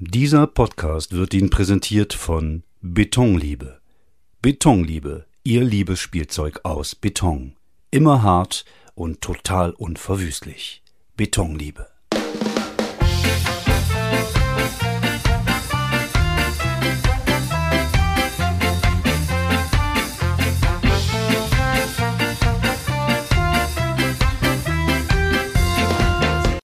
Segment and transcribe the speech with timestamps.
[0.00, 3.80] Dieser Podcast wird Ihnen präsentiert von Betonliebe.
[4.40, 7.56] Betonliebe, Ihr Liebesspielzeug aus Beton.
[7.90, 8.64] Immer hart
[8.94, 10.84] und total unverwüstlich.
[11.16, 11.88] Betonliebe.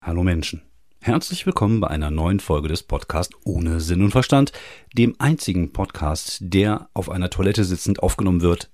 [0.03, 0.63] Hallo Menschen.
[1.07, 4.53] Herzlich willkommen bei einer neuen Folge des Podcasts ohne Sinn und Verstand,
[4.95, 8.71] dem einzigen Podcast, der auf einer Toilette sitzend aufgenommen wird,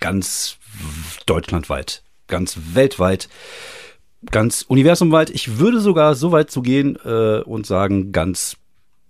[0.00, 0.56] ganz
[1.26, 3.28] deutschlandweit, ganz weltweit,
[4.30, 5.28] ganz universumweit.
[5.28, 8.56] Ich würde sogar so weit zu gehen äh, und sagen, ganz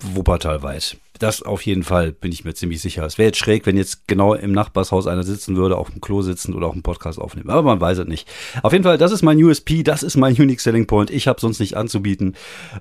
[0.01, 0.97] Wuppertalweit.
[1.19, 3.05] Das auf jeden Fall bin ich mir ziemlich sicher.
[3.07, 6.23] Es wäre jetzt schräg, wenn jetzt genau im Nachbarshaus einer sitzen würde, auf dem Klo
[6.23, 7.51] sitzen oder auch einen Podcast aufnehmen.
[7.51, 8.29] Aber man weiß es nicht.
[8.63, 11.11] Auf jeden Fall, das ist mein USP, das ist mein Unique Selling Point.
[11.11, 12.35] Ich habe sonst nicht anzubieten.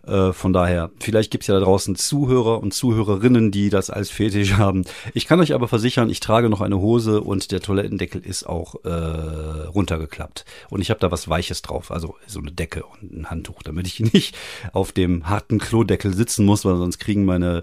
[0.08, 4.54] Äh, von daher, vielleicht gibt's ja da draußen Zuhörer und Zuhörerinnen, die das als Fetisch
[4.58, 4.86] haben.
[5.14, 8.84] Ich kann euch aber versichern, ich trage noch eine Hose und der Toilettendeckel ist auch
[8.84, 10.46] äh, runtergeklappt.
[10.70, 13.86] Und ich habe da was Weiches drauf, also so eine Decke und ein Handtuch, damit
[13.86, 14.36] ich nicht
[14.72, 17.62] auf dem harten Klodeckel sitzen muss, weil sonst kriegen meine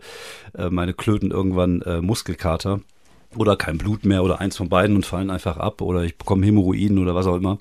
[0.60, 2.80] äh, meine Klöten irgendwann äh, Muskelkater
[3.36, 6.44] oder kein Blut mehr oder eins von beiden und fallen einfach ab oder ich bekomme
[6.46, 7.58] Hämorrhoiden oder was auch immer.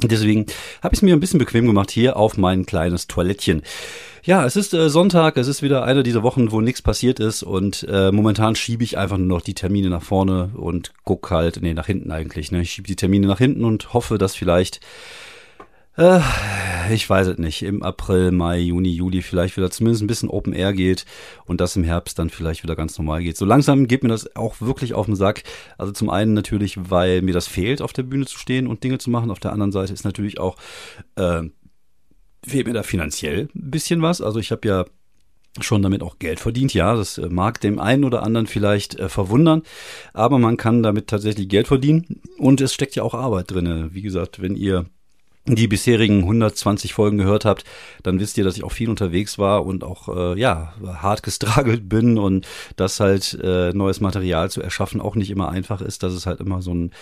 [0.00, 0.46] Deswegen
[0.80, 3.62] habe ich es mir ein bisschen bequem gemacht hier auf mein kleines Toilettchen.
[4.22, 7.42] Ja, es ist äh, Sonntag, es ist wieder eine dieser Wochen, wo nichts passiert ist
[7.42, 11.58] und äh, momentan schiebe ich einfach nur noch die Termine nach vorne und guck halt,
[11.62, 12.52] nee, nach hinten eigentlich.
[12.52, 12.62] Ne?
[12.62, 14.80] Ich schiebe die Termine nach hinten und hoffe, dass vielleicht
[15.98, 16.20] äh,
[16.90, 20.52] ich weiß es nicht, im April, Mai, Juni, Juli vielleicht wieder zumindest ein bisschen Open
[20.52, 21.04] Air geht
[21.44, 23.36] und das im Herbst dann vielleicht wieder ganz normal geht.
[23.36, 25.42] So langsam geht mir das auch wirklich auf den Sack.
[25.76, 28.98] Also zum einen natürlich, weil mir das fehlt, auf der Bühne zu stehen und Dinge
[28.98, 29.30] zu machen.
[29.30, 30.56] Auf der anderen Seite ist natürlich auch,
[31.16, 31.42] äh,
[32.46, 34.20] fehlt mir da finanziell ein bisschen was.
[34.20, 34.84] Also ich habe ja
[35.60, 36.72] schon damit auch Geld verdient.
[36.74, 39.62] Ja, das äh, mag dem einen oder anderen vielleicht äh, verwundern,
[40.12, 43.90] aber man kann damit tatsächlich Geld verdienen und es steckt ja auch Arbeit drinne.
[43.92, 44.86] Wie gesagt, wenn ihr
[45.54, 47.64] die bisherigen 120 Folgen gehört habt,
[48.02, 51.88] dann wisst ihr, dass ich auch viel unterwegs war und auch äh, ja hart gestragelt
[51.88, 56.12] bin und dass halt äh, neues Material zu erschaffen auch nicht immer einfach ist, dass
[56.12, 56.92] es halt immer so ein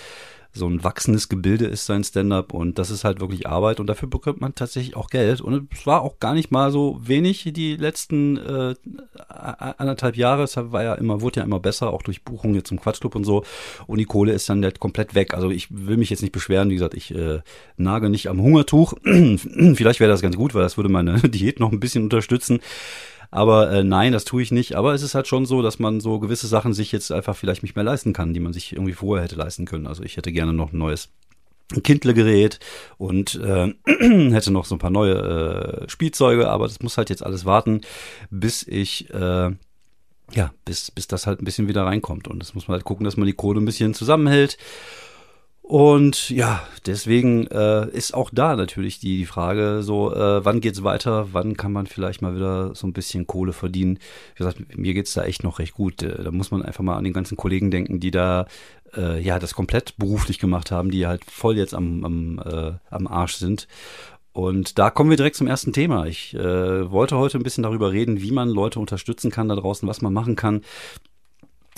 [0.59, 4.09] so ein wachsendes Gebilde ist sein Stand-up und das ist halt wirklich Arbeit und dafür
[4.09, 5.41] bekommt man tatsächlich auch Geld.
[5.41, 8.75] Und es war auch gar nicht mal so wenig die letzten äh,
[9.28, 12.81] anderthalb Jahre, es war ja immer, wurde ja immer besser, auch durch Buchungen jetzt zum
[12.81, 13.44] Quatschclub und so.
[13.87, 16.71] Und die Kohle ist dann halt komplett weg, also ich will mich jetzt nicht beschweren,
[16.71, 17.41] wie gesagt, ich äh,
[17.77, 21.73] nage nicht am Hungertuch, vielleicht wäre das ganz gut, weil das würde meine Diät noch
[21.73, 22.61] ein bisschen unterstützen,
[23.31, 24.75] aber äh, nein, das tue ich nicht.
[24.76, 27.62] Aber es ist halt schon so, dass man so gewisse Sachen sich jetzt einfach vielleicht
[27.62, 29.87] nicht mehr leisten kann, die man sich irgendwie vorher hätte leisten können.
[29.87, 31.09] Also ich hätte gerne noch ein neues
[31.82, 32.60] Kindle-Gerät
[32.97, 33.75] und äh,
[34.32, 37.81] hätte noch so ein paar neue äh, Spielzeuge, aber das muss halt jetzt alles warten,
[38.31, 39.50] bis ich äh,
[40.32, 42.28] ja, bis, bis das halt ein bisschen wieder reinkommt.
[42.28, 44.58] Und das muss man halt gucken, dass man die Kohle ein bisschen zusammenhält.
[45.69, 50.84] Und ja, deswegen äh, ist auch da natürlich die, die Frage so, äh, wann geht's
[50.84, 53.99] weiter, wann kann man vielleicht mal wieder so ein bisschen Kohle verdienen.
[54.37, 56.05] Wie gesagt, mir geht's da echt noch recht gut.
[56.05, 58.47] Äh, da muss man einfach mal an den ganzen Kollegen denken, die da
[58.97, 63.09] äh, ja das komplett beruflich gemacht haben, die halt voll jetzt am, am, äh, am
[63.09, 63.66] Arsch sind.
[64.31, 66.06] Und da kommen wir direkt zum ersten Thema.
[66.06, 69.88] Ich äh, wollte heute ein bisschen darüber reden, wie man Leute unterstützen kann da draußen,
[69.88, 70.60] was man machen kann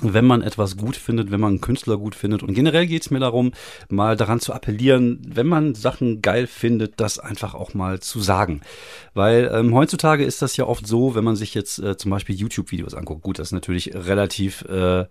[0.03, 2.43] wenn man etwas gut findet, wenn man einen Künstler gut findet.
[2.43, 3.53] Und generell geht es mir darum,
[3.89, 8.61] mal daran zu appellieren, wenn man Sachen geil findet, das einfach auch mal zu sagen.
[9.15, 12.37] Weil ähm, heutzutage ist das ja oft so, wenn man sich jetzt äh, zum Beispiel
[12.37, 13.23] YouTube-Videos anguckt.
[13.23, 15.07] Gut, das ist natürlich relativ äh,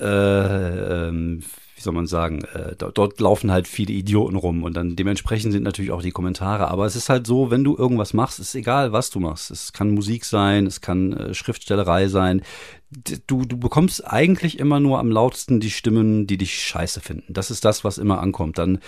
[0.00, 1.42] äh, ähm,
[1.78, 5.52] wie soll man sagen, äh, dort, dort laufen halt viele Idioten rum und dann dementsprechend
[5.52, 6.68] sind natürlich auch die Kommentare.
[6.68, 9.52] Aber es ist halt so, wenn du irgendwas machst, ist egal, was du machst.
[9.52, 12.42] Es kann Musik sein, es kann äh, Schriftstellerei sein.
[12.90, 17.34] Du, du bekommst eigentlich immer nur am lautesten die Stimmen, die dich scheiße finden.
[17.34, 18.56] Das ist das, was immer ankommt.
[18.56, 18.78] Dann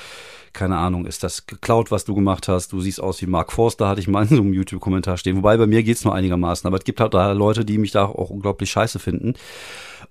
[0.52, 2.72] keine Ahnung, ist das geklaut, was du gemacht hast?
[2.72, 5.36] Du siehst aus wie Mark Forster, hatte ich mal in so einem YouTube-Kommentar stehen.
[5.36, 8.06] Wobei bei mir geht's nur einigermaßen, aber es gibt halt da Leute, die mich da
[8.06, 9.34] auch unglaublich scheiße finden.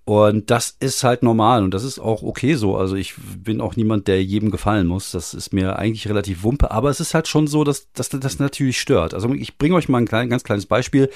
[0.06, 2.78] Und das ist halt normal und das ist auch okay so.
[2.78, 5.12] Also ich bin auch niemand, der jedem gefallen muss.
[5.12, 6.72] Das ist mir eigentlich relativ wumpe.
[6.72, 9.14] Aber es ist halt schon so, dass, dass das natürlich stört.
[9.14, 11.10] Also ich bringe euch mal ein klein, ganz kleines Beispiel.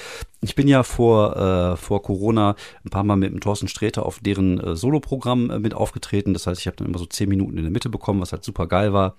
[0.43, 2.55] Ich bin ja vor, äh, vor Corona
[2.85, 6.33] ein paar Mal mit dem Thorsten Sträter auf deren äh, Soloprogramm äh, mit aufgetreten.
[6.33, 8.43] Das heißt, ich habe dann immer so zehn Minuten in der Mitte bekommen, was halt
[8.43, 9.15] super geil war.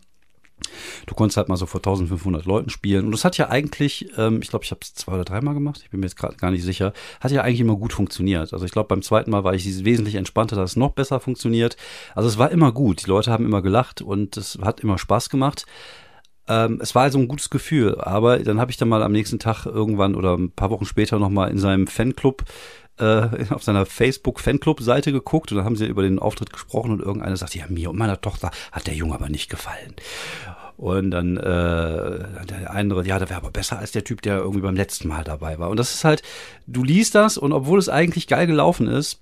[1.07, 3.07] Du konntest halt mal so vor 1500 Leuten spielen.
[3.07, 5.81] Und das hat ja eigentlich, ähm, ich glaube, ich habe es zwei oder dreimal gemacht,
[5.83, 8.53] ich bin mir jetzt gerade gar nicht sicher, hat ja eigentlich immer gut funktioniert.
[8.53, 11.77] Also ich glaube, beim zweiten Mal war ich wesentlich entspannter, dass es noch besser funktioniert.
[12.15, 13.05] Also es war immer gut.
[13.05, 15.67] Die Leute haben immer gelacht und es hat immer Spaß gemacht.
[16.49, 19.39] Ähm, es war also ein gutes Gefühl, aber dann habe ich dann mal am nächsten
[19.39, 22.45] Tag irgendwann oder ein paar Wochen später nochmal in seinem Fanclub
[22.99, 27.37] äh, auf seiner Facebook-Fanclub-Seite geguckt und da haben sie über den Auftritt gesprochen und irgendeiner
[27.37, 29.95] sagt, ja, mir und meiner Tochter hat der Junge aber nicht gefallen.
[30.77, 34.61] Und dann äh, der andere, ja, der wäre aber besser als der Typ, der irgendwie
[34.61, 35.71] beim letzten Mal dabei war.
[35.71, 36.23] Und das ist halt,
[36.67, 39.21] du liest das und obwohl es eigentlich geil gelaufen ist,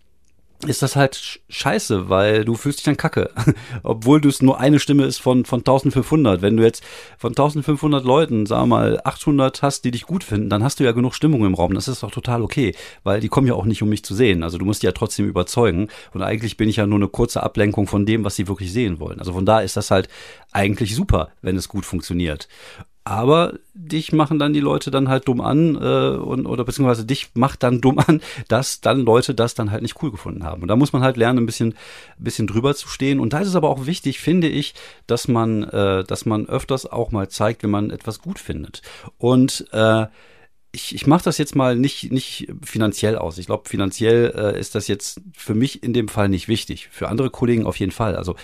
[0.66, 3.30] ist das halt scheiße, weil du fühlst dich dann kacke.
[3.82, 6.42] Obwohl du es nur eine Stimme ist von, von 1500.
[6.42, 6.82] Wenn du jetzt
[7.18, 10.92] von 1500 Leuten, sag mal, 800 hast, die dich gut finden, dann hast du ja
[10.92, 11.74] genug Stimmung im Raum.
[11.74, 14.42] Das ist doch total okay, weil die kommen ja auch nicht, um mich zu sehen.
[14.42, 15.88] Also du musst die ja trotzdem überzeugen.
[16.12, 19.00] Und eigentlich bin ich ja nur eine kurze Ablenkung von dem, was sie wirklich sehen
[19.00, 19.18] wollen.
[19.18, 20.08] Also von da ist das halt
[20.52, 22.48] eigentlich super, wenn es gut funktioniert.
[23.04, 27.30] Aber dich machen dann die Leute dann halt dumm an äh, und oder beziehungsweise dich
[27.34, 30.62] macht dann dumm an, dass dann Leute das dann halt nicht cool gefunden haben.
[30.62, 31.74] Und da muss man halt lernen, ein bisschen,
[32.18, 33.18] ein bisschen drüber zu stehen.
[33.18, 34.74] Und da ist es aber auch wichtig, finde ich,
[35.08, 38.82] dass man, äh, dass man öfters auch mal zeigt, wenn man etwas gut findet.
[39.18, 40.06] Und äh,
[40.70, 43.36] ich, ich mache das jetzt mal nicht, nicht finanziell aus.
[43.38, 46.88] Ich glaube, finanziell äh, ist das jetzt für mich in dem Fall nicht wichtig.
[46.90, 48.16] Für andere Kollegen auf jeden Fall.
[48.16, 48.36] Also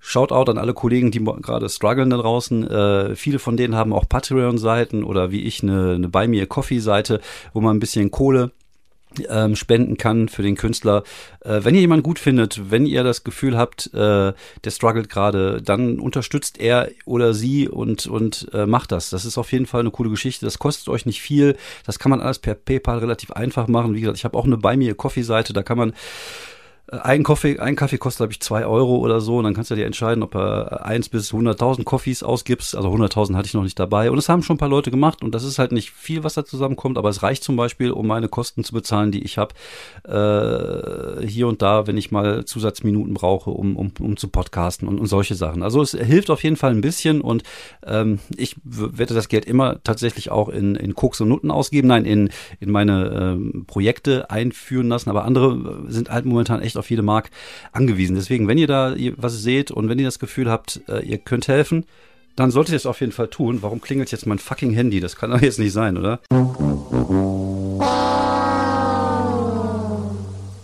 [0.00, 2.66] Shoutout an alle Kollegen, die gerade strugglen da draußen.
[2.66, 6.46] Äh, viele von denen haben auch Patreon-Seiten oder wie ich eine, eine Buy Me a
[6.46, 7.20] Coffee-Seite,
[7.52, 8.50] wo man ein bisschen Kohle
[9.28, 11.02] ähm, spenden kann für den Künstler.
[11.40, 15.60] Äh, wenn ihr jemanden gut findet, wenn ihr das Gefühl habt, äh, der struggelt gerade,
[15.62, 19.10] dann unterstützt er oder sie und, und äh, macht das.
[19.10, 20.46] Das ist auf jeden Fall eine coole Geschichte.
[20.46, 21.56] Das kostet euch nicht viel.
[21.84, 23.94] Das kann man alles per PayPal relativ einfach machen.
[23.94, 25.92] Wie gesagt, ich habe auch eine Me a Coffee Seite, da kann man
[26.90, 29.38] ein Kaffee, ein Kaffee kostet, glaube ich, zwei Euro oder so.
[29.38, 32.74] Und dann kannst du dir entscheiden, ob du eins bis 100.000 Coffees ausgibst.
[32.74, 34.10] Also 100.000 hatte ich noch nicht dabei.
[34.10, 35.22] Und das haben schon ein paar Leute gemacht.
[35.22, 36.98] Und das ist halt nicht viel, was da zusammenkommt.
[36.98, 39.54] Aber es reicht zum Beispiel, um meine Kosten zu bezahlen, die ich habe.
[40.04, 44.98] Äh, hier und da, wenn ich mal Zusatzminuten brauche, um, um, um zu podcasten und,
[44.98, 45.62] und solche Sachen.
[45.62, 47.20] Also es hilft auf jeden Fall ein bisschen.
[47.20, 47.44] Und
[47.86, 51.86] ähm, ich werde das Geld immer tatsächlich auch in, in Koks und Nutten ausgeben.
[51.86, 55.08] Nein, in, in meine ähm, Projekte einführen lassen.
[55.08, 57.30] Aber andere sind halt momentan echt auf jede Mark
[57.72, 58.16] angewiesen.
[58.16, 61.46] Deswegen, wenn ihr da was seht und wenn ihr das Gefühl habt, äh, ihr könnt
[61.46, 61.84] helfen,
[62.36, 63.58] dann solltet ihr es auf jeden Fall tun.
[63.62, 65.00] Warum klingelt jetzt mein fucking Handy?
[65.00, 66.20] Das kann doch jetzt nicht sein, oder?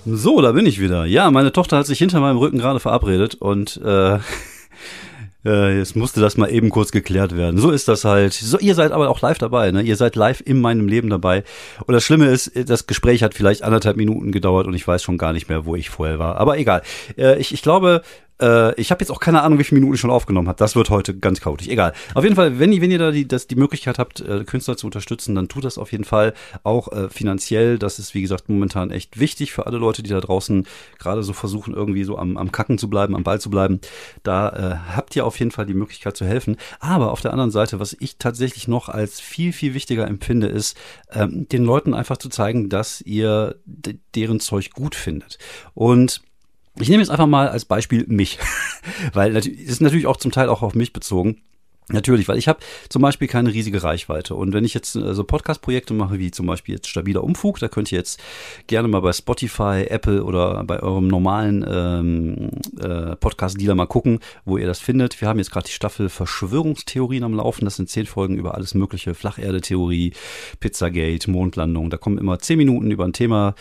[0.08, 1.04] So, da bin ich wieder.
[1.04, 4.19] Ja, meine Tochter hat sich hinter meinem Rücken gerade verabredet und äh,
[5.46, 7.58] äh, jetzt musste das mal eben kurz geklärt werden.
[7.58, 8.32] So ist das halt.
[8.32, 9.82] So, ihr seid aber auch live dabei, ne?
[9.82, 11.44] Ihr seid live in meinem Leben dabei.
[11.87, 15.19] Und das Schlimme ist, das Gespräch hat vielleicht anderthalb Minuten gedauert und ich weiß schon
[15.19, 16.37] gar nicht mehr, wo ich vorher war.
[16.38, 16.82] Aber egal.
[17.16, 18.02] Äh, ich, ich glaube,
[18.40, 20.58] äh, ich habe jetzt auch keine Ahnung, wie viele Minuten ich schon aufgenommen habe.
[20.58, 21.68] Das wird heute ganz chaotisch.
[21.68, 21.92] Egal.
[22.14, 24.76] Auf jeden Fall, wenn ihr, wenn ihr da die, das, die Möglichkeit habt, äh, Künstler
[24.76, 27.78] zu unterstützen, dann tut das auf jeden Fall auch äh, finanziell.
[27.78, 30.66] Das ist, wie gesagt, momentan echt wichtig für alle Leute, die da draußen
[30.98, 33.80] gerade so versuchen, irgendwie so am, am Kacken zu bleiben, am Ball zu bleiben.
[34.22, 36.56] Da äh, habt ihr auf jeden Fall die Möglichkeit zu helfen.
[36.80, 40.76] Aber auf der anderen Seite, was ich tatsächlich noch als viel, viel wichtiger empfinde, ist,
[41.12, 43.56] ähm, den Leuten einfach zu zeigen, dass ihr
[44.14, 45.38] deren Zeug gut findet.
[45.74, 46.22] Und
[46.78, 48.38] ich nehme jetzt einfach mal als Beispiel mich,
[49.12, 51.43] weil es ist natürlich auch zum Teil auch auf mich bezogen.
[51.88, 54.34] Natürlich, weil ich habe zum Beispiel keine riesige Reichweite.
[54.34, 57.68] Und wenn ich jetzt äh, so Podcast-Projekte mache, wie zum Beispiel jetzt stabiler Umfug, da
[57.68, 58.20] könnt ihr jetzt
[58.66, 62.50] gerne mal bei Spotify, Apple oder bei eurem normalen ähm,
[62.80, 65.20] äh, Podcast-Dealer mal gucken, wo ihr das findet.
[65.20, 67.64] Wir haben jetzt gerade die Staffel Verschwörungstheorien am Laufen.
[67.64, 69.14] Das sind zehn Folgen über alles mögliche.
[69.14, 70.12] Flacherde-Theorie,
[70.58, 71.90] Pizzagate, Mondlandung.
[71.90, 73.54] Da kommen immer zehn Minuten über ein Thema,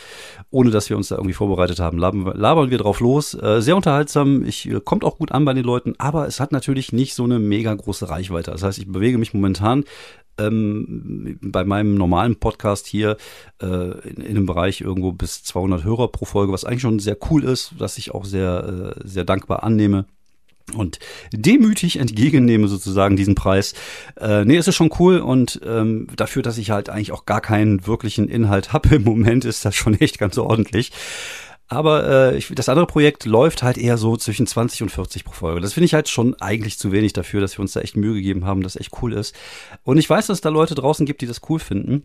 [0.49, 1.99] ohne dass wir uns da irgendwie vorbereitet haben.
[1.99, 3.35] Labern, labern wir drauf los.
[3.35, 4.43] Äh, sehr unterhaltsam.
[4.47, 7.23] Ich, äh, kommt auch gut an bei den Leuten, aber es hat natürlich nicht so
[7.23, 8.14] eine mega große Reichweite.
[8.15, 8.51] Reichweite.
[8.51, 9.83] Das heißt, ich bewege mich momentan
[10.37, 13.17] ähm, bei meinem normalen Podcast hier
[13.61, 17.17] äh, in, in einem Bereich irgendwo bis 200 Hörer pro Folge, was eigentlich schon sehr
[17.29, 20.05] cool ist, was ich auch sehr, äh, sehr dankbar annehme
[20.73, 20.99] und
[21.31, 23.73] demütig entgegennehme sozusagen diesen Preis.
[24.19, 27.41] Äh, nee, es ist schon cool und ähm, dafür, dass ich halt eigentlich auch gar
[27.41, 30.91] keinen wirklichen Inhalt habe im Moment, ist das schon echt ganz ordentlich.
[31.67, 35.33] Aber äh, ich, das andere Projekt läuft halt eher so zwischen 20 und 40 pro
[35.33, 35.61] Folge.
[35.61, 38.13] Das finde ich halt schon eigentlich zu wenig dafür, dass wir uns da echt Mühe
[38.13, 39.35] gegeben haben, das echt cool ist.
[39.83, 42.03] Und ich weiß, dass es da Leute draußen gibt, die das cool finden.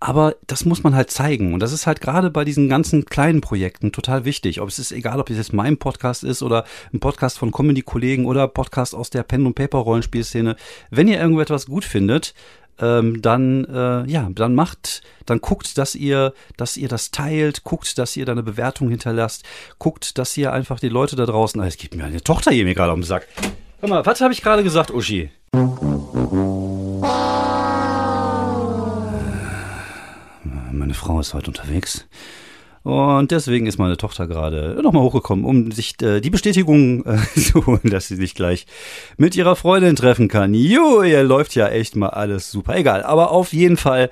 [0.00, 1.54] Aber das muss man halt zeigen.
[1.54, 4.60] Und das ist halt gerade bei diesen ganzen kleinen Projekten total wichtig.
[4.60, 8.26] Ob es ist egal, ob es jetzt mein Podcast ist oder ein Podcast von Comedy-Kollegen
[8.26, 10.56] oder Podcast aus der Pen- und Paper-Rollenspielszene.
[10.90, 12.34] Wenn ihr irgendetwas gut findet,
[12.80, 17.98] ähm, dann äh, ja, dann macht, dann guckt, dass ihr, dass ihr das teilt, guckt,
[17.98, 19.44] dass ihr da eine Bewertung hinterlasst,
[19.78, 22.64] guckt, dass ihr einfach die Leute da draußen, ah, es gibt mir eine Tochter hier
[22.64, 23.26] mir gerade um den Sack.
[23.80, 25.30] Hör mal, was habe ich gerade gesagt, Uschi?
[30.72, 32.06] Meine Frau ist heute unterwegs
[32.82, 37.66] Und deswegen ist meine Tochter gerade nochmal hochgekommen, um sich äh, die Bestätigung äh, zu
[37.66, 38.66] holen, dass sie sich gleich
[39.16, 40.52] mit ihrer Freundin treffen kann.
[40.54, 42.76] Jo, ihr läuft ja echt mal alles super.
[42.76, 44.10] Egal, aber auf jeden Fall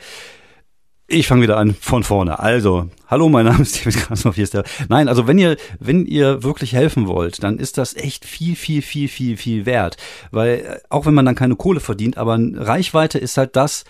[1.10, 2.38] ich fange wieder an von vorne.
[2.38, 4.64] Also, hallo, mein Name ist David Krasnoff, hier ist der.
[4.88, 8.82] Nein, also wenn ihr, wenn ihr wirklich helfen wollt, dann ist das echt viel, viel,
[8.82, 9.96] viel, viel, viel wert.
[10.30, 13.84] Weil, äh, auch wenn man dann keine Kohle verdient, aber Reichweite ist halt das,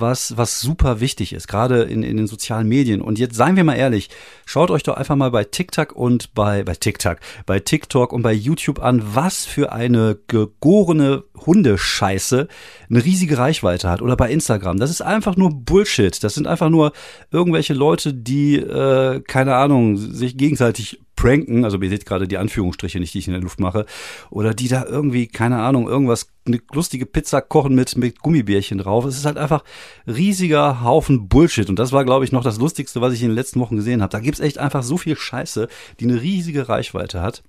[0.00, 3.00] was, was super wichtig ist, gerade in, in den sozialen Medien.
[3.00, 4.10] Und jetzt seien wir mal ehrlich,
[4.44, 8.32] schaut euch doch einfach mal bei TikTok und bei, bei TikTok, bei TikTok und bei
[8.32, 12.48] YouTube an, was für eine gegorene Hundescheiße
[12.88, 14.02] eine riesige Reichweite hat.
[14.02, 14.78] Oder bei Instagram.
[14.78, 16.22] Das ist einfach nur Bullshit.
[16.22, 16.92] Das sind einfach nur
[17.30, 23.00] irgendwelche Leute, die, äh, keine Ahnung, sich gegenseitig pranken, also ihr seht gerade die Anführungsstriche
[23.00, 23.86] nicht, die ich in der Luft mache,
[24.30, 29.04] oder die da irgendwie, keine Ahnung, irgendwas, eine lustige Pizza kochen mit, mit Gummibärchen drauf.
[29.06, 29.64] Es ist halt einfach
[30.06, 31.68] riesiger Haufen Bullshit.
[31.68, 34.02] Und das war, glaube ich, noch das Lustigste, was ich in den letzten Wochen gesehen
[34.02, 34.12] habe.
[34.12, 35.68] Da gibt's echt einfach so viel Scheiße,
[35.98, 37.42] die eine riesige Reichweite hat.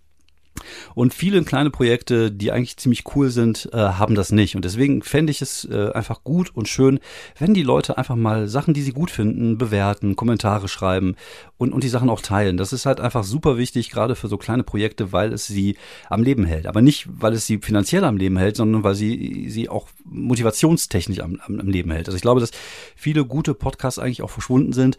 [0.95, 4.55] Und viele kleine Projekte, die eigentlich ziemlich cool sind, äh, haben das nicht.
[4.55, 6.99] Und deswegen fände ich es äh, einfach gut und schön,
[7.37, 11.15] wenn die Leute einfach mal Sachen, die sie gut finden, bewerten, Kommentare schreiben
[11.57, 12.57] und, und die Sachen auch teilen.
[12.57, 15.77] Das ist halt einfach super wichtig, gerade für so kleine Projekte, weil es sie
[16.09, 16.67] am Leben hält.
[16.67, 21.19] Aber nicht, weil es sie finanziell am Leben hält, sondern weil sie sie auch motivationstechnisch
[21.19, 22.07] am, am, am Leben hält.
[22.07, 22.51] Also ich glaube, dass
[22.95, 24.97] viele gute Podcasts eigentlich auch verschwunden sind,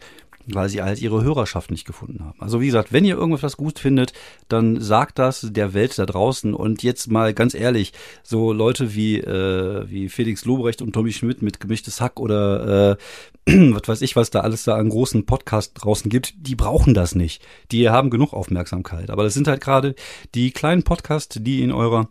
[0.55, 2.39] weil sie halt ihre Hörerschaft nicht gefunden haben.
[2.41, 4.13] Also wie gesagt, wenn ihr irgendwas gut findet,
[4.47, 6.53] dann sagt das der Welt da draußen.
[6.53, 11.41] Und jetzt mal ganz ehrlich, so Leute wie, äh, wie Felix Lobrecht und Tommy Schmidt
[11.41, 12.97] mit gemischtes Hack oder äh,
[13.73, 17.15] was weiß ich, was da alles da an großen Podcast draußen gibt, die brauchen das
[17.15, 17.41] nicht.
[17.71, 19.09] Die haben genug Aufmerksamkeit.
[19.09, 19.95] Aber das sind halt gerade
[20.35, 22.09] die kleinen Podcasts, die in eurer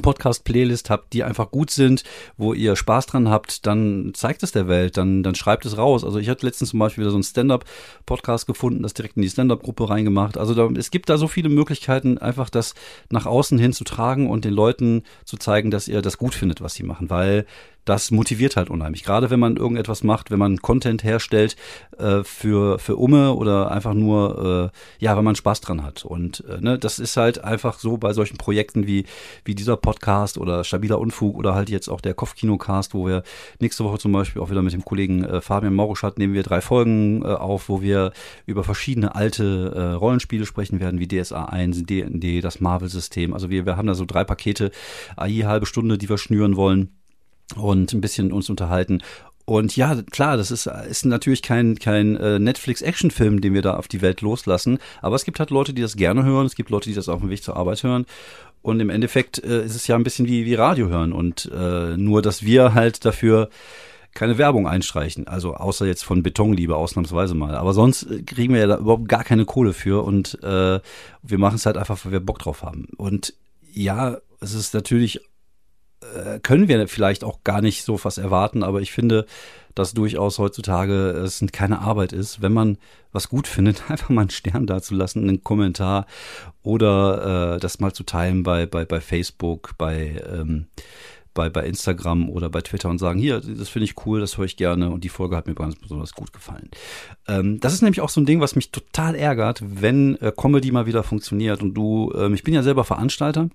[0.00, 2.04] Podcast-Playlist habt, die einfach gut sind,
[2.36, 6.04] wo ihr Spaß dran habt, dann zeigt es der Welt, dann, dann schreibt es raus.
[6.04, 9.30] Also ich hatte letztens zum Beispiel wieder so einen Stand-Up-Podcast gefunden, das direkt in die
[9.30, 10.38] Stand-Up-Gruppe reingemacht.
[10.38, 12.74] Also da, es gibt da so viele Möglichkeiten, einfach das
[13.10, 16.60] nach außen hin zu tragen und den Leuten zu zeigen, dass ihr das gut findet,
[16.60, 17.46] was sie machen, weil
[17.90, 19.02] das motiviert halt unheimlich.
[19.02, 21.56] Gerade wenn man irgendetwas macht, wenn man Content herstellt
[21.98, 26.04] äh, für, für Umme oder einfach nur, äh, ja, wenn man Spaß dran hat.
[26.04, 29.06] Und äh, ne, das ist halt einfach so bei solchen Projekten wie,
[29.44, 33.24] wie dieser Podcast oder Stabiler Unfug oder halt jetzt auch der Kopfkinocast, wo wir
[33.58, 36.60] nächste Woche zum Beispiel auch wieder mit dem Kollegen äh, Fabian Mauruschat nehmen wir drei
[36.60, 38.12] Folgen äh, auf, wo wir
[38.46, 43.34] über verschiedene alte äh, Rollenspiele sprechen werden, wie DSA 1, D&D, das Marvel-System.
[43.34, 44.70] Also wir, wir haben da so drei Pakete,
[45.16, 46.99] AI halbe Stunde, die wir schnüren wollen
[47.56, 49.02] und ein bisschen uns unterhalten.
[49.50, 53.88] Und ja, klar, das ist, ist natürlich kein, kein äh, Netflix-Actionfilm, den wir da auf
[53.88, 54.78] die Welt loslassen.
[55.02, 56.46] Aber es gibt halt Leute, die das gerne hören.
[56.46, 58.06] Es gibt Leute, die das auf dem Weg zur Arbeit hören.
[58.62, 61.12] Und im Endeffekt äh, ist es ja ein bisschen wie, wie Radio hören.
[61.12, 63.48] Und äh, nur, dass wir halt dafür
[64.14, 65.26] keine Werbung einstreichen.
[65.26, 67.56] Also außer jetzt von Betonliebe ausnahmsweise mal.
[67.56, 70.04] Aber sonst äh, kriegen wir ja da überhaupt gar keine Kohle für.
[70.04, 70.78] Und äh,
[71.22, 72.86] wir machen es halt einfach, weil wir Bock drauf haben.
[72.96, 73.34] Und
[73.72, 75.22] ja, es ist natürlich
[76.42, 79.26] können wir vielleicht auch gar nicht so was erwarten, aber ich finde,
[79.74, 82.78] dass durchaus heutzutage es keine Arbeit ist, wenn man
[83.12, 86.06] was gut findet, einfach mal einen Stern dazulassen, einen Kommentar
[86.62, 90.66] oder äh, das mal zu teilen bei, bei, bei Facebook, bei, ähm,
[91.32, 94.44] bei, bei Instagram oder bei Twitter und sagen, hier, das finde ich cool, das höre
[94.44, 96.70] ich gerne und die Folge hat mir ganz besonders gut gefallen.
[97.28, 100.72] Ähm, das ist nämlich auch so ein Ding, was mich total ärgert, wenn äh, Comedy
[100.72, 103.48] mal wieder funktioniert und du, ähm, ich bin ja selber Veranstalter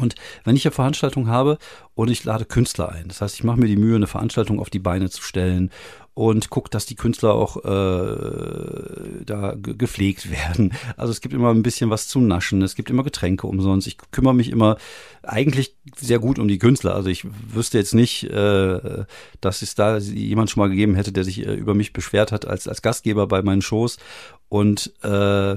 [0.00, 1.58] und wenn ich eine Veranstaltung habe
[1.94, 4.70] und ich lade Künstler ein, das heißt, ich mache mir die Mühe, eine Veranstaltung auf
[4.70, 5.70] die Beine zu stellen
[6.14, 10.74] und gucke, dass die Künstler auch äh, da gepflegt werden.
[10.96, 13.86] Also es gibt immer ein bisschen was zu naschen, es gibt immer Getränke umsonst.
[13.86, 14.76] Ich kümmere mich immer
[15.22, 16.94] eigentlich sehr gut um die Künstler.
[16.94, 19.04] Also ich wüsste jetzt nicht, äh,
[19.40, 22.46] dass es da jemand schon mal gegeben hätte, der sich äh, über mich beschwert hat
[22.46, 23.96] als, als Gastgeber bei meinen Shows.
[24.48, 25.56] Und äh,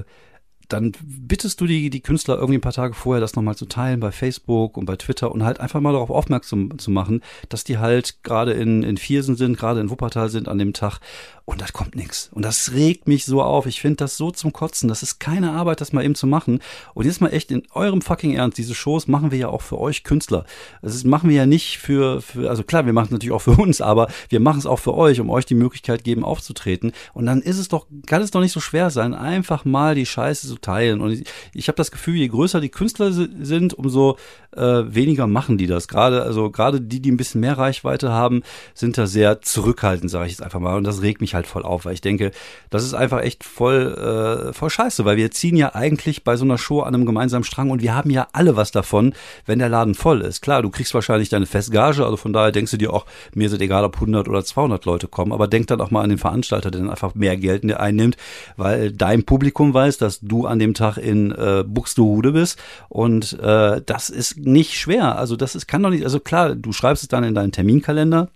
[0.68, 4.00] dann bittest du die, die Künstler irgendwie ein paar Tage vorher, das nochmal zu teilen
[4.00, 7.78] bei Facebook und bei Twitter und halt einfach mal darauf aufmerksam zu machen, dass die
[7.78, 11.00] halt gerade in, in Viersen sind, gerade in Wuppertal sind an dem Tag
[11.46, 12.28] und da kommt nichts.
[12.34, 13.66] Und das regt mich so auf.
[13.66, 14.88] Ich finde das so zum Kotzen.
[14.88, 16.58] Das ist keine Arbeit, das mal eben zu machen.
[16.92, 19.78] Und jetzt mal echt in eurem fucking Ernst, diese Shows machen wir ja auch für
[19.78, 20.44] euch Künstler.
[20.82, 23.52] Das machen wir ja nicht für, für also klar, wir machen es natürlich auch für
[23.62, 26.90] uns, aber wir machen es auch für euch, um euch die Möglichkeit geben, aufzutreten.
[27.14, 30.04] Und dann ist es doch, kann es doch nicht so schwer sein, einfach mal die
[30.04, 31.00] Scheiße zu teilen.
[31.00, 31.24] Und ich,
[31.54, 34.16] ich habe das Gefühl, je größer die Künstler sind, umso
[34.56, 35.86] äh, weniger machen die das.
[35.86, 38.42] Gerade, also gerade die, die ein bisschen mehr Reichweite haben,
[38.74, 40.76] sind da sehr zurückhaltend, sage ich jetzt einfach mal.
[40.76, 42.32] Und das regt mich halt voll auf, weil ich denke,
[42.70, 46.44] das ist einfach echt voll, äh, voll scheiße, weil wir ziehen ja eigentlich bei so
[46.44, 49.14] einer Show an einem gemeinsamen Strang und wir haben ja alle was davon,
[49.44, 50.42] wenn der Laden voll ist.
[50.42, 53.60] Klar, du kriegst wahrscheinlich deine Festgage, also von daher denkst du dir auch, mir ist
[53.60, 56.70] egal, ob 100 oder 200 Leute kommen, aber denk dann auch mal an den Veranstalter,
[56.70, 58.16] der dann einfach mehr Geld einnimmt,
[58.56, 63.80] weil dein Publikum weiß, dass du an dem Tag in äh, Buxtehude bist und äh,
[63.84, 65.18] das ist nicht schwer.
[65.18, 68.28] Also das ist, kann doch nicht, also klar, du schreibst es dann in deinen Terminkalender,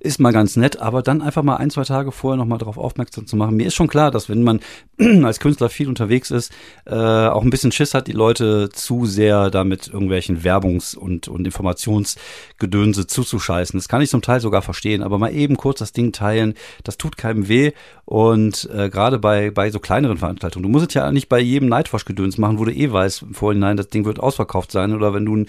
[0.00, 3.26] ist mal ganz nett, aber dann einfach mal ein, zwei Tage vorher nochmal darauf aufmerksam
[3.26, 3.56] zu machen.
[3.56, 4.60] Mir ist schon klar, dass wenn man
[5.24, 6.52] als Künstler viel unterwegs ist,
[6.84, 11.44] äh, auch ein bisschen Schiss hat, die Leute zu sehr damit irgendwelchen Werbungs- und, und
[11.44, 13.78] Informationsgedönse zuzuscheißen.
[13.78, 16.98] Das kann ich zum Teil sogar verstehen, aber mal eben kurz das Ding teilen, das
[16.98, 17.72] tut keinem weh.
[18.04, 21.68] Und äh, gerade bei, bei so kleineren Veranstaltungen, du musst es ja nicht bei jedem
[21.68, 24.94] Nightwash-Gedöns machen, wo du eh weißt im Vorhinein, das Ding wird ausverkauft sein.
[24.94, 25.46] Oder wenn du ein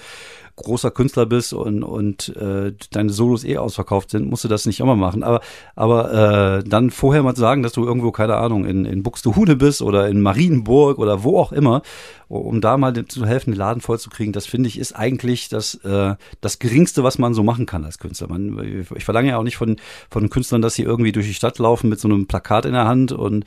[0.58, 4.80] großer Künstler bist und, und äh, deine Solos eh ausverkauft sind, musst du das nicht
[4.80, 5.24] immer machen.
[5.24, 5.40] Aber,
[5.76, 9.82] aber äh, dann vorher mal sagen, dass du irgendwo, keine Ahnung, in, in Buxtehude bist
[9.82, 11.82] oder in Marienburg oder wo auch immer
[12.28, 16.16] um da mal zu helfen, den Laden vollzukriegen, das finde ich ist eigentlich das, äh,
[16.42, 18.28] das Geringste, was man so machen kann als Künstler.
[18.28, 19.78] Man, ich verlange ja auch nicht von,
[20.10, 22.86] von Künstlern, dass sie irgendwie durch die Stadt laufen mit so einem Plakat in der
[22.86, 23.46] Hand und,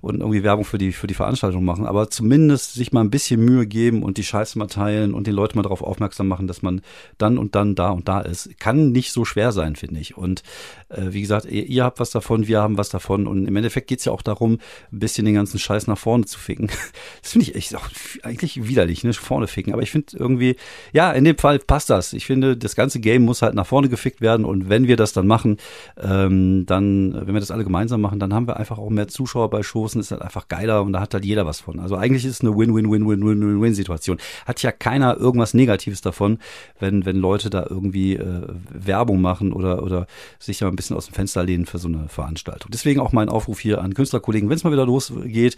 [0.00, 3.44] und irgendwie Werbung für die, für die Veranstaltung machen, aber zumindest sich mal ein bisschen
[3.44, 6.62] Mühe geben und die Scheiße mal teilen und den Leuten mal darauf aufmerksam machen, dass
[6.62, 6.80] man
[7.18, 8.58] dann und dann da und da ist.
[8.58, 10.16] Kann nicht so schwer sein, finde ich.
[10.16, 10.42] Und
[10.88, 13.88] äh, wie gesagt, ihr, ihr, habt was davon, wir haben was davon und im Endeffekt
[13.88, 14.58] geht's ja auch darum,
[14.92, 16.70] ein bisschen den ganzen Scheiß nach vorne zu ficken.
[17.22, 17.88] Das finde ich echt auch
[18.22, 19.12] eigentlich widerlich, ne?
[19.12, 19.72] Vorne ficken.
[19.72, 20.56] Aber ich finde irgendwie,
[20.92, 22.12] ja, in dem Fall passt das.
[22.12, 24.44] Ich finde, das ganze Game muss halt nach vorne gefickt werden.
[24.44, 25.58] Und wenn wir das dann machen,
[26.00, 29.50] ähm, dann, wenn wir das alle gemeinsam machen, dann haben wir einfach auch mehr Zuschauer
[29.50, 31.80] bei und ist halt einfach geiler und da hat halt jeder was von.
[31.80, 34.18] Also eigentlich ist es eine Win-Win-Win-Win-Win-Win-Situation.
[34.46, 36.38] Hat ja keiner irgendwas Negatives davon,
[36.78, 40.06] wenn, wenn Leute da irgendwie äh, Werbung machen oder, oder
[40.38, 42.70] sich ja ein bisschen aus dem Fenster lehnen für so eine Veranstaltung.
[42.72, 45.56] Deswegen auch mein Aufruf hier an Künstlerkollegen, wenn es mal wieder losgeht,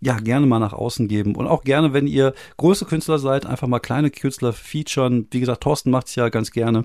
[0.00, 1.34] ja, gerne mal nach außen geben.
[1.34, 5.26] Und auch gerne, wenn ihr große Künstler seid, einfach mal kleine Künstler featuren.
[5.30, 6.84] Wie gesagt, Thorsten macht's ja ganz gerne,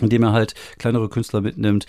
[0.00, 1.86] indem er halt kleinere Künstler mitnimmt.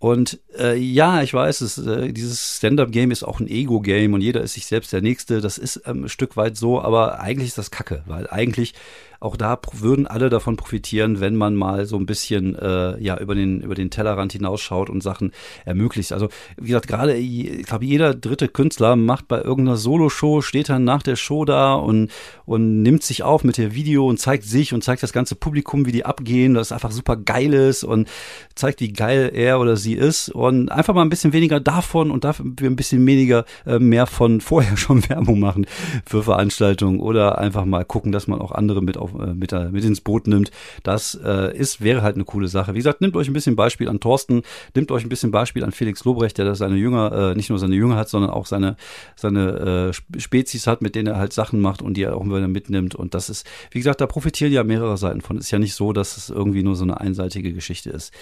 [0.00, 4.42] Und äh, ja, ich weiß, es, äh, dieses Stand-up-Game ist auch ein Ego-Game und jeder
[4.42, 5.40] ist sich selbst der Nächste.
[5.40, 8.74] Das ist ähm, ein Stück weit so, aber eigentlich ist das Kacke, weil eigentlich
[9.20, 13.34] auch da würden alle davon profitieren, wenn man mal so ein bisschen äh, ja über
[13.34, 15.32] den über den Tellerrand hinausschaut und Sachen
[15.64, 16.12] ermöglicht.
[16.12, 20.84] Also wie gesagt, gerade ich glaube jeder dritte Künstler macht bei irgendeiner Solo-Show steht dann
[20.84, 22.10] nach der Show da und
[22.46, 25.84] und nimmt sich auf mit der Video und zeigt sich und zeigt das ganze Publikum,
[25.86, 28.08] wie die abgehen, das einfach super geil ist und
[28.54, 32.22] zeigt, wie geil er oder sie ist und einfach mal ein bisschen weniger davon und
[32.22, 35.66] dafür ein bisschen weniger äh, mehr von vorher schon Werbung machen
[36.06, 39.52] für Veranstaltungen oder einfach mal gucken, dass man auch andere mit auf auf, äh, mit,
[39.72, 40.50] mit ins Boot nimmt.
[40.82, 42.74] Das äh, ist, wäre halt eine coole Sache.
[42.74, 44.42] Wie gesagt, nehmt euch ein bisschen Beispiel an Thorsten,
[44.74, 47.74] nehmt euch ein bisschen Beispiel an Felix Lobrecht, der seine Jünger, äh, nicht nur seine
[47.74, 48.76] Jünger hat, sondern auch seine,
[49.16, 52.48] seine äh, Spezies hat, mit denen er halt Sachen macht und die er auch wieder
[52.48, 52.94] mitnimmt.
[52.94, 55.38] Und das ist, wie gesagt, da profitieren ja mehrere Seiten von.
[55.38, 58.12] Ist ja nicht so, dass es irgendwie nur so eine einseitige Geschichte ist.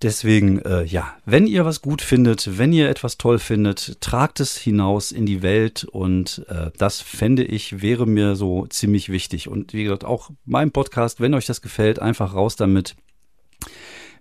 [0.00, 4.56] Deswegen, äh, ja, wenn ihr was gut findet, wenn ihr etwas toll findet, tragt es
[4.56, 9.48] hinaus in die Welt und äh, das fände ich, wäre mir so ziemlich wichtig.
[9.48, 12.94] Und wie gesagt, auch mein Podcast, wenn euch das gefällt, einfach raus damit.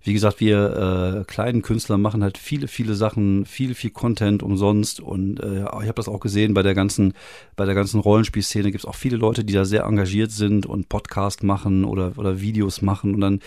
[0.01, 4.99] Wie gesagt, wir äh, kleinen Künstler machen halt viele, viele Sachen, viel, viel Content umsonst.
[4.99, 7.13] Und äh, ich habe das auch gesehen bei der ganzen,
[7.55, 10.89] bei der ganzen Rollenspielszene gibt es auch viele Leute, die da sehr engagiert sind und
[10.89, 13.41] Podcast machen oder, oder Videos machen und dann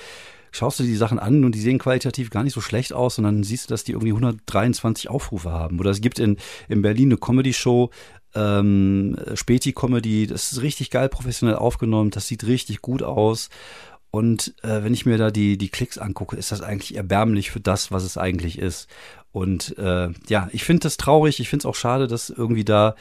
[0.53, 3.25] schaust du die Sachen an und die sehen qualitativ gar nicht so schlecht aus und
[3.25, 5.81] dann siehst du, dass die irgendwie 123 Aufrufe haben.
[5.81, 6.37] Oder es gibt in,
[6.69, 7.91] in Berlin eine Comedy-Show,
[8.35, 13.49] ähm, Späti-Comedy, das ist richtig geil professionell aufgenommen, das sieht richtig gut aus.
[14.11, 17.61] Und äh, wenn ich mir da die, die Klicks angucke, ist das eigentlich erbärmlich für
[17.61, 18.89] das, was es eigentlich ist.
[19.33, 22.97] Und äh, ja, ich finde das traurig, ich finde es auch schade, dass irgendwie da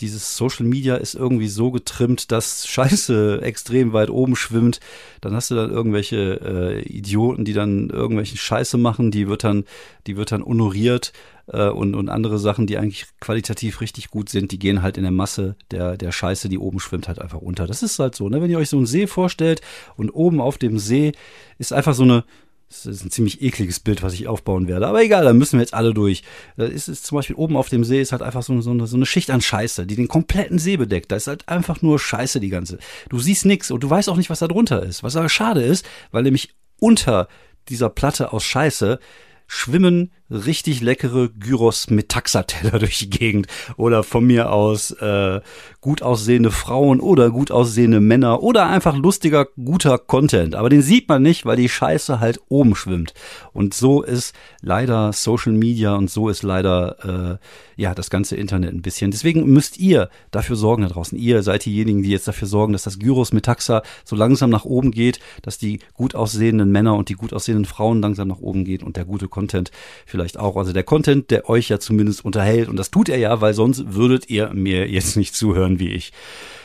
[0.00, 4.80] dieses Social Media ist irgendwie so getrimmt, dass Scheiße extrem weit oben schwimmt.
[5.20, 9.64] Dann hast du dann irgendwelche äh, Idioten, die dann irgendwelche Scheiße machen, die wird dann,
[10.06, 11.12] die wird dann honoriert
[11.48, 15.02] äh, und, und andere Sachen, die eigentlich qualitativ richtig gut sind, die gehen halt in
[15.02, 17.66] der Masse der, der Scheiße, die oben schwimmt, halt einfach unter.
[17.66, 18.40] Das ist halt so, ne?
[18.40, 19.60] Wenn ihr euch so einen See vorstellt
[19.96, 21.12] und oben auf dem See
[21.58, 22.24] ist einfach so eine,
[22.68, 24.86] das ist ein ziemlich ekliges Bild, was ich aufbauen werde.
[24.86, 26.22] Aber egal, da müssen wir jetzt alle durch.
[26.56, 28.86] Da ist es zum Beispiel oben auf dem See ist halt einfach so, so, eine,
[28.86, 31.10] so eine Schicht an Scheiße, die den kompletten See bedeckt.
[31.10, 32.78] Da ist halt einfach nur Scheiße die ganze.
[33.08, 35.02] Du siehst nichts und du weißt auch nicht, was da drunter ist.
[35.02, 37.28] Was aber schade ist, weil nämlich unter
[37.70, 38.98] dieser Platte aus Scheiße
[39.46, 45.40] schwimmen richtig leckere Gyros mit Taxateller durch die Gegend oder von mir aus äh,
[45.80, 50.54] gut aussehende Frauen oder gut aussehende Männer oder einfach lustiger, guter Content.
[50.54, 53.14] Aber den sieht man nicht, weil die Scheiße halt oben schwimmt.
[53.52, 57.38] Und so ist leider Social Media und so ist leider
[57.78, 59.10] äh, ja das ganze Internet ein bisschen.
[59.10, 61.18] Deswegen müsst ihr dafür sorgen da draußen.
[61.18, 64.64] Ihr seid diejenigen, die jetzt dafür sorgen, dass das Gyros mit Taxa so langsam nach
[64.64, 68.64] oben geht, dass die gut aussehenden Männer und die gut aussehenden Frauen langsam nach oben
[68.64, 69.70] geht und der gute Content
[70.06, 70.56] vielleicht auch.
[70.56, 72.68] Also der Content, der euch ja zumindest unterhält.
[72.68, 76.12] Und das tut er ja, weil sonst würdet ihr mir jetzt nicht zuhören wie ich.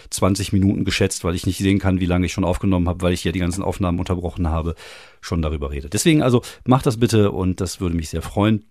[0.10, 3.14] 20 Minuten geschätzt, weil ich nicht sehen kann, wie lange ich schon aufgenommen habe, weil
[3.14, 4.76] ich ja die ganzen Aufnahmen unterbrochen habe,
[5.22, 5.90] schon darüber rede.
[5.90, 8.64] Deswegen also macht das bitte und das würde mich sehr freuen.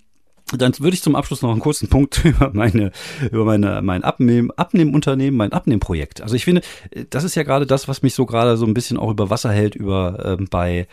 [0.57, 2.93] Dann würde ich zum Abschluss noch einen kurzen Punkt über meine,
[3.31, 6.21] über meine, mein Abnehmen, Abnehmunternehmen, mein Abnehmprojekt.
[6.21, 6.63] Also ich finde,
[7.11, 9.51] das ist ja gerade das, was mich so gerade so ein bisschen auch über Wasser
[9.51, 10.87] hält, über äh, bei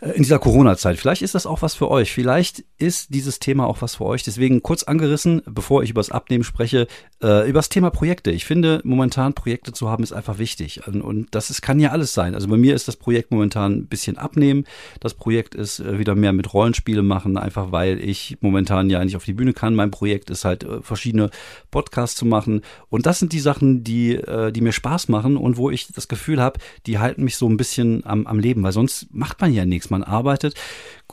[0.00, 0.96] in dieser Corona-Zeit.
[0.96, 2.12] Vielleicht ist das auch was für euch.
[2.12, 4.22] Vielleicht ist dieses Thema auch was für euch.
[4.22, 6.86] Deswegen kurz angerissen, bevor ich über das Abnehmen spreche,
[7.20, 8.30] äh, über das Thema Projekte.
[8.30, 10.86] Ich finde, momentan Projekte zu haben ist einfach wichtig.
[10.86, 12.36] Und, und das ist, kann ja alles sein.
[12.36, 14.64] Also bei mir ist das Projekt momentan ein bisschen abnehmen.
[15.00, 19.16] Das Projekt ist äh, wieder mehr mit Rollenspiele machen, einfach weil ich momentan ja nicht
[19.16, 19.74] auf die Bühne kann.
[19.74, 21.30] Mein Projekt ist halt äh, verschiedene
[21.72, 22.62] Podcasts zu machen.
[22.88, 26.06] Und das sind die Sachen, die, äh, die mir Spaß machen und wo ich das
[26.06, 29.52] Gefühl habe, die halten mich so ein bisschen am, am Leben, weil sonst macht man
[29.52, 30.54] ja nichts man arbeitet.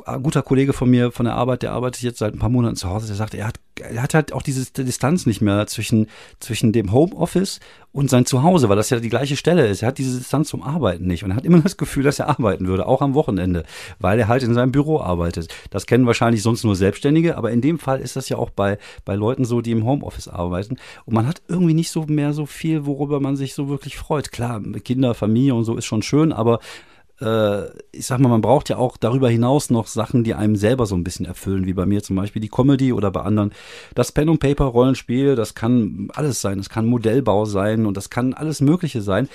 [0.06, 2.76] Ein guter Kollege von mir von der Arbeit, der arbeitet jetzt seit ein paar Monaten
[2.76, 6.08] zu Hause, der sagt, er hat, er hat halt auch diese Distanz nicht mehr zwischen,
[6.40, 7.60] zwischen dem Homeoffice
[7.94, 9.82] und sein Zuhause, weil das ja die gleiche Stelle ist.
[9.82, 12.28] Er hat diese Distanz zum Arbeiten nicht und er hat immer das Gefühl, dass er
[12.28, 13.64] arbeiten würde, auch am Wochenende,
[14.00, 15.48] weil er halt in seinem Büro arbeitet.
[15.70, 18.78] Das kennen wahrscheinlich sonst nur Selbstständige, aber in dem Fall ist das ja auch bei,
[19.06, 20.76] bei Leuten so, die im Homeoffice arbeiten.
[21.06, 24.34] Und man hat irgendwie nicht so mehr so viel, worüber man sich so wirklich freut.
[24.34, 26.60] Klar, Kinder, Familie und so ist schon schön, aber äh,
[27.18, 30.96] ich sag mal, man braucht ja auch darüber hinaus noch Sachen, die einem selber so
[30.96, 33.54] ein bisschen erfüllen, wie bei mir zum Beispiel die Comedy oder bei anderen
[33.94, 35.36] das Pen und Paper Rollenspiel.
[35.36, 39.30] Das kann alles sein, das kann Modellbau sein und das kann alles Mögliche sein.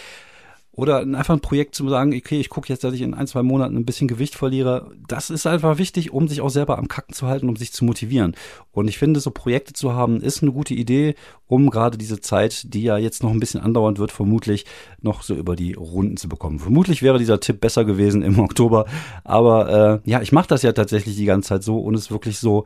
[0.80, 3.42] Oder einfach ein Projekt zu sagen, okay, ich gucke jetzt, dass ich in ein, zwei
[3.42, 4.90] Monaten ein bisschen Gewicht verliere.
[5.06, 7.84] Das ist einfach wichtig, um sich auch selber am Kacken zu halten, um sich zu
[7.84, 8.34] motivieren.
[8.72, 11.16] Und ich finde, so Projekte zu haben, ist eine gute Idee,
[11.46, 14.64] um gerade diese Zeit, die ja jetzt noch ein bisschen andauern wird, vermutlich
[15.02, 16.58] noch so über die Runden zu bekommen.
[16.58, 18.86] Vermutlich wäre dieser Tipp besser gewesen im Oktober.
[19.22, 22.38] Aber äh, ja, ich mache das ja tatsächlich die ganze Zeit so und es wirklich
[22.38, 22.64] so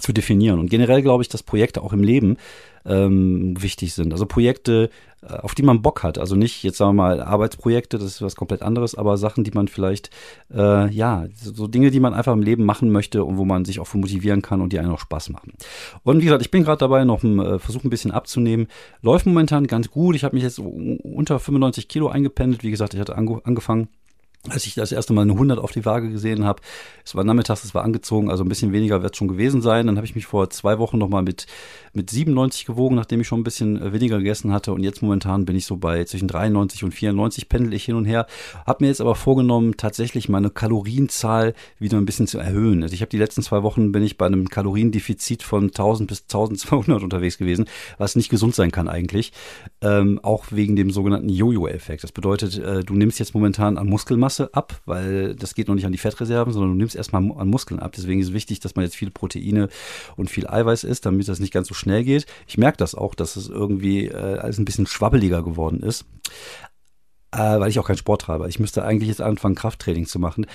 [0.00, 0.60] zu definieren.
[0.60, 2.36] Und generell glaube ich, dass Projekte auch im Leben
[2.84, 4.12] ähm, wichtig sind.
[4.12, 4.90] Also Projekte,
[5.28, 6.18] auf die man Bock hat.
[6.18, 9.50] Also nicht jetzt sagen wir mal Arbeitsprojekte, das ist was komplett anderes, aber Sachen, die
[9.50, 10.10] man vielleicht,
[10.52, 13.80] äh, ja, so Dinge, die man einfach im Leben machen möchte und wo man sich
[13.80, 15.52] auch für motivieren kann und die einen auch Spaß machen.
[16.02, 18.68] Und wie gesagt, ich bin gerade dabei, noch ein äh, Versuch ein bisschen abzunehmen.
[19.02, 20.16] Läuft momentan ganz gut.
[20.16, 22.62] Ich habe mich jetzt unter 95 Kilo eingependelt.
[22.62, 23.88] Wie gesagt, ich hatte angefangen
[24.50, 26.60] als ich das erste Mal eine 100 auf die Waage gesehen habe.
[27.04, 29.86] Es war nachmittags, es war angezogen, also ein bisschen weniger wird es schon gewesen sein.
[29.86, 31.46] Dann habe ich mich vor zwei Wochen nochmal mit,
[31.92, 34.72] mit 97 gewogen, nachdem ich schon ein bisschen äh, weniger gegessen hatte.
[34.72, 38.04] Und jetzt momentan bin ich so bei zwischen 93 und 94, pendel ich hin und
[38.04, 38.26] her.
[38.66, 42.82] Habe mir jetzt aber vorgenommen, tatsächlich meine Kalorienzahl wieder ein bisschen zu erhöhen.
[42.82, 46.22] Also ich habe die letzten zwei Wochen bin ich bei einem Kaloriendefizit von 1000 bis
[46.22, 47.66] 1200 unterwegs gewesen,
[47.98, 49.32] was nicht gesund sein kann eigentlich.
[49.80, 52.04] Ähm, auch wegen dem sogenannten Jojo-Effekt.
[52.04, 55.74] Das bedeutet, äh, du nimmst jetzt momentan an Muskelmasse Masse ab, weil das geht noch
[55.74, 57.92] nicht an die Fettreserven, sondern du nimmst erstmal an Muskeln ab.
[57.96, 59.68] Deswegen ist es wichtig, dass man jetzt viele Proteine
[60.16, 62.26] und viel Eiweiß isst, damit das nicht ganz so schnell geht.
[62.46, 66.04] Ich merke das auch, dass es irgendwie äh, alles ein bisschen schwabbeliger geworden ist,
[67.32, 68.48] äh, weil ich auch keinen Sport treibe.
[68.48, 70.46] Ich müsste eigentlich jetzt anfangen, Krafttraining zu machen.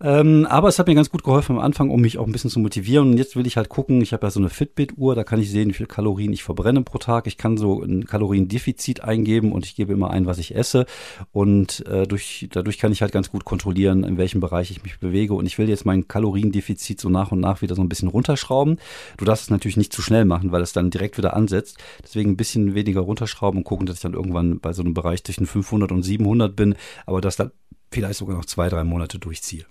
[0.00, 2.50] Ähm, aber es hat mir ganz gut geholfen am Anfang, um mich auch ein bisschen
[2.50, 3.10] zu motivieren.
[3.10, 5.50] Und jetzt will ich halt gucken, ich habe ja so eine Fitbit-Uhr, da kann ich
[5.50, 7.26] sehen, wie viel Kalorien ich verbrenne pro Tag.
[7.26, 10.86] Ich kann so ein Kaloriendefizit eingeben und ich gebe immer ein, was ich esse.
[11.32, 15.00] Und äh, durch, dadurch kann ich halt ganz gut kontrollieren, in welchem Bereich ich mich
[15.00, 15.34] bewege.
[15.34, 18.78] Und ich will jetzt mein Kaloriendefizit so nach und nach wieder so ein bisschen runterschrauben.
[19.16, 21.78] Du darfst es natürlich nicht zu schnell machen, weil es dann direkt wieder ansetzt.
[22.04, 25.24] Deswegen ein bisschen weniger runterschrauben und gucken, dass ich dann irgendwann bei so einem Bereich
[25.24, 27.50] zwischen 500 und 700 bin, aber das dann
[27.90, 29.64] vielleicht sogar noch zwei, drei Monate durchziehe.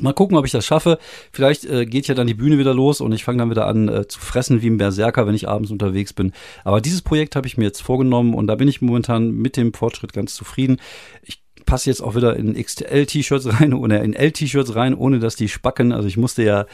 [0.00, 0.98] Mal gucken, ob ich das schaffe.
[1.30, 3.88] Vielleicht äh, geht ja dann die Bühne wieder los und ich fange dann wieder an
[3.88, 6.32] äh, zu fressen wie ein Berserker, wenn ich abends unterwegs bin.
[6.64, 9.72] Aber dieses Projekt habe ich mir jetzt vorgenommen und da bin ich momentan mit dem
[9.72, 10.78] Fortschritt ganz zufrieden.
[11.22, 15.48] Ich passe jetzt auch wieder in XL-T-Shirts rein oder in L-T-Shirts rein, ohne dass die
[15.48, 15.92] spacken.
[15.92, 16.66] Also ich musste ja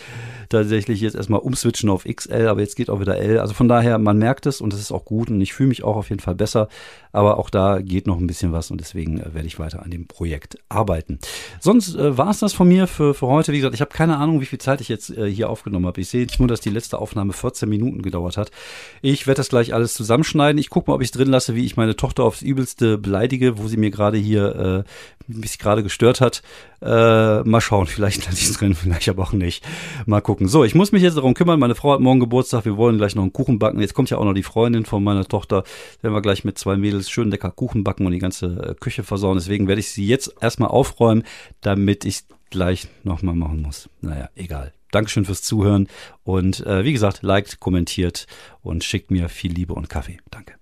[0.48, 3.38] tatsächlich jetzt erstmal umswitchen auf XL, aber jetzt geht auch wieder L.
[3.38, 5.84] Also von daher, man merkt es und es ist auch gut und ich fühle mich
[5.84, 6.68] auch auf jeden Fall besser.
[7.12, 9.90] Aber auch da geht noch ein bisschen was und deswegen äh, werde ich weiter an
[9.90, 11.18] dem Projekt arbeiten.
[11.60, 13.52] Sonst äh, war es das von mir für, für heute.
[13.52, 16.00] Wie gesagt, ich habe keine Ahnung, wie viel Zeit ich jetzt äh, hier aufgenommen habe.
[16.00, 18.50] Ich sehe nur, dass die letzte Aufnahme 14 Minuten gedauert hat.
[19.02, 20.58] Ich werde das gleich alles zusammenschneiden.
[20.58, 23.58] Ich gucke mal, ob ich es drin lasse, wie ich meine Tochter aufs Übelste beleidige,
[23.58, 24.90] wo sie mir gerade hier äh,
[25.26, 26.42] mich gerade gestört hat.
[26.82, 29.64] Äh, mal schauen, vielleicht lasse ich es drin, vielleicht aber auch nicht.
[30.06, 30.48] Mal gucken.
[30.48, 31.60] So, ich muss mich jetzt darum kümmern.
[31.60, 32.64] Meine Frau hat morgen Geburtstag.
[32.64, 33.80] Wir wollen gleich noch einen Kuchen backen.
[33.80, 35.64] Jetzt kommt ja auch noch die Freundin von meiner Tochter.
[36.02, 39.04] Werden wir gleich mit zwei Mädels schön lecker Kuchen backen und die ganze äh, Küche
[39.04, 39.36] versauen.
[39.36, 41.22] Deswegen werde ich sie jetzt erstmal aufräumen,
[41.60, 43.88] damit ich gleich nochmal machen muss.
[44.00, 44.72] Naja, egal.
[44.90, 45.88] Dankeschön fürs Zuhören
[46.24, 48.26] und äh, wie gesagt, liked, kommentiert
[48.60, 50.18] und schickt mir viel Liebe und Kaffee.
[50.30, 50.54] Danke.